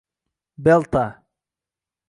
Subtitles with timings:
[0.65, 1.05] belta